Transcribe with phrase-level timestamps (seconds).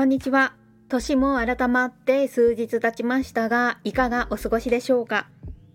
[0.00, 0.54] こんにちは。
[0.88, 5.28] 年も改まって数日経ちましたが、いかがお過ごしでしょうか？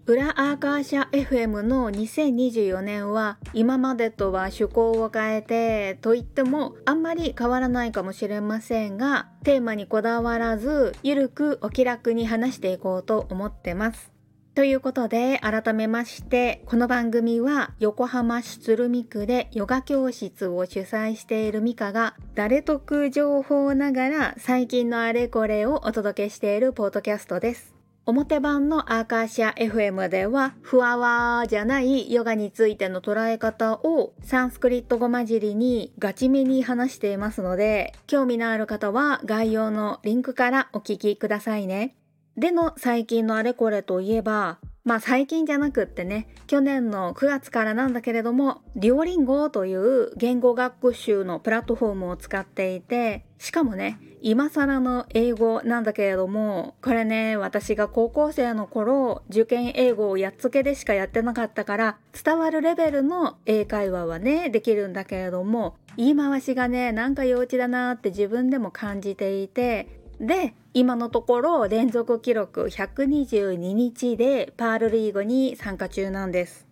[0.07, 14.14] 裏アーカーシャ FM の2024年は今までとは趣向を変えてと言ってもあんまり変わらないかもしれませんがテーマにこだわらずゆるくお気楽に話していこうと思ってます。
[14.55, 27.75] ということで改めましてこの番組は横浜市鶴見区でヨガ教室を主催しているミカが誰得情報ながら最近のあれこれをお届けしているポッドキャストです。
[28.05, 41.95] 表版のアーカーシャ FM では、ふわわじゃないヨガについての捉え方をサンスクリット語混じりにガチめに話していますので、興味のある方は概要のリンクからお聞きくださいね。
[42.37, 76.65] での最近のあれこれといえば、まあ最近じゃなくってね、去年の9月からなんだけれども、デュオリンゴという言語学習のプラットフォームを使っていて、しかもね、今更の英語なんだけれども、これね、私が高校生の頃、受験英語をやっつけでしかやってなかったから、伝わるレベルの英会話はね、できるんだけれども、言い回しがね、なんか幼稚だなって自分でも感じていて、で、今のところ連続記録122日でパールリーグに参加中なんです。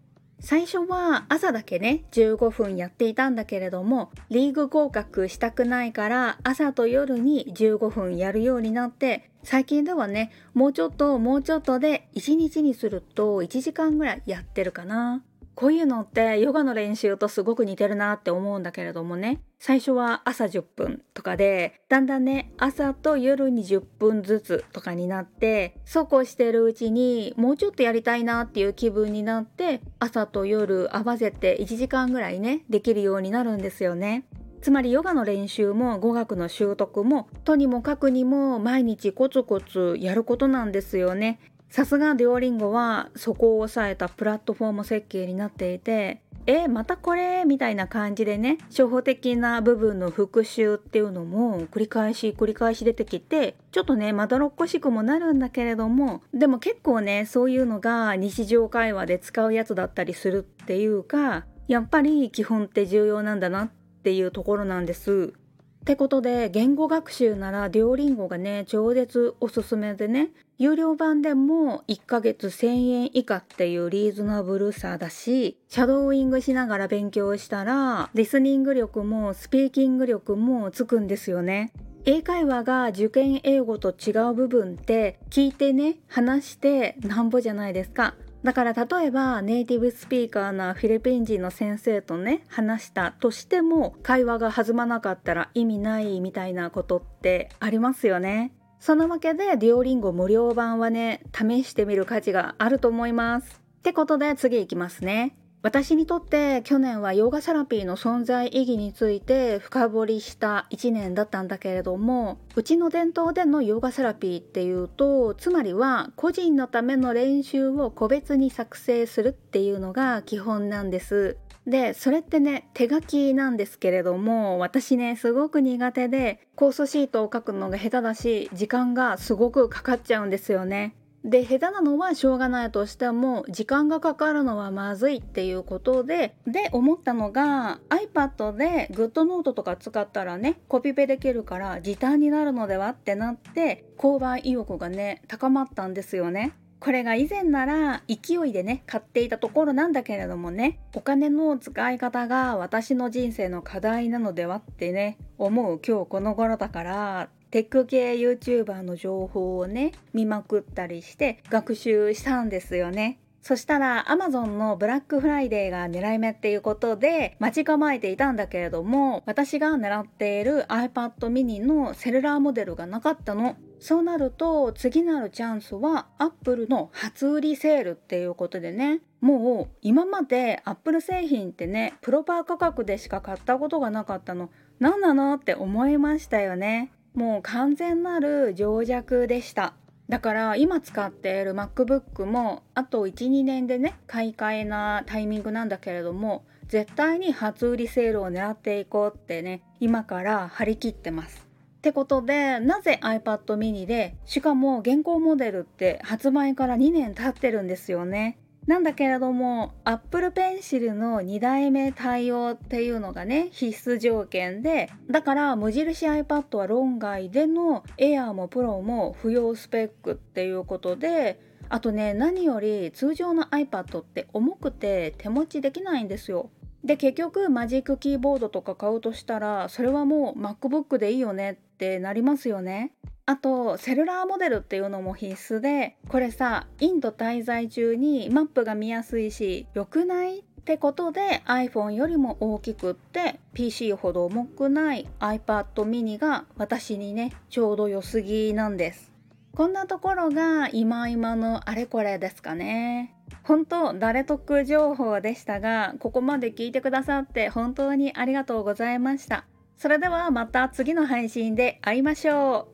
[0.45, 15.23] 最初は朝だけね15分やっていたんだけれどもリーグ合格したくないから朝と夜に15分やるようになって最近ではねもうちょっともうちょっとで1日にすると1時間ぐらいやってるかな。
[15.55, 34.25] こういうのってヨガの練習とすごく似てるなって思うんだけれどもね最初は朝10分とかでだんだんね朝と夜に10分ずつとかになってそうこうしてるうちにもうちょっとやりたいなっていう気分になって朝と夜合わせて1時間ぐらいねできるようになるんですよね。
[34.63, 41.39] つまりヨガの練習も語学の習得もとにもかくにも毎日コツコツやることなんですよね。
[41.73, 63.71] さすがデュオリンゴはそこを抑えたプラットフォーム設計になっていてえまたこれみたいな感じでね初歩的な部分の復習っていうのも繰り返し繰り返し出てきてちょっとねまどろっこしくもなるんだけれどもでも結構ねそういうのが日常会話で使うやつだったりするっていうかやっぱり基本って重要なんだなっ
[64.03, 65.33] ていうところなんです。
[65.83, 81.73] ってことで言語学習ならデュオリンゴがね超絶おすすめでね有料版でも1ヶ月1000円以下っていうリーズナブルさだしシャドーイングしながら勉強したらリスニング力もスピーキング力もつくんですよね。
[82.05, 88.15] 英会話が受験英語と違う部分って聞いてね話してなんぼじゃないですか。
[88.43, 98.53] だから例えばネイティブスピーカーなフィリピン人の先生とね話したとしても会話が弾まなかったら意味ないみたいなことってありますよね。
[98.79, 103.61] そのわけでデュオリンゴ無料版はね試してみる価値があると思います。
[103.79, 105.37] ってことで次いきますね。
[105.63, 121.37] 私にとって去年はヨガセラピーの存在意義について深掘りした1年だったんだけれどもうちの伝統でのヨガセラピーっていうとつまりは個人のための練習を個別に作成するっていうのが基本なんです。
[121.65, 130.93] でそれってね手書きなんですけれども私ねすごく苦手でコースシートを書くのが下手だし時間がすごくかかっちゃうんですよね。
[131.23, 146.53] で下手なのはしょうがないとしても時間がかかるのはまずいっていうことでで思ったのが iPad で GoodNote とか使ったらねコピペできるから時短になるのではってなって購買意欲がね高まったんですよね。
[146.81, 163.19] これが以前なら勢いでね買っていたところなんだけれどもねお金の使い方が私の人生の課題なのではってね思う今日この頃だからテック系 YouTuber の情報をね見まくったりして学習したんですよね。
[163.43, 173.55] そしたら Amazon のブラックフライデーが狙い目っていうことで待ち構えていたんだけれども私が狙っている iPad mini のセルラーモデルがなかったの。
[173.79, 184.49] そうなると次なるチャンスは Apple の初売りセールっていうことでねもう今まで Apple 製品ってねプロパー価格でしか買ったことがなかったの
[184.79, 189.73] 何なのって思いましたよねもう完全なる情弱でした。
[190.09, 201.47] だから今使っている MacBook もあと12年でね買い替えなタイミングなんだけれども絶対に初売りセールを狙っていこうってね今から張り切ってます。
[201.77, 208.37] ってことでなぜ iPad mini でしかも現行モデルって発売から2年経ってるんですよね。
[208.65, 226.49] なんだけれども Apple Pencil の2代目対応っていうのがね必須条件でだから無印 iPad は論外での Air も Pro も不要スペックっていうことであとね何より通常の iPad って重くて手持ちできないんですよ。
[226.83, 232.91] で結局マジックキーボードとか買うとしたらそれはもう MacBook でいいよねってなりますよね。
[233.25, 249.11] あとセルラーモデルっていうのも必須でこれさインド滞在中にマップが見やすいし良くないってことで iPhone よりも大きくって PC ほど重くない iPad mini が私にねちょうど良すぎなんです。
[249.55, 253.13] こんなところが今今のあれこれですかね。
[253.43, 259.45] 本当誰得情報でしたがここまで聞いてくださって本当にありがとうございました。
[259.77, 262.72] それではまた次の配信で会いましょう。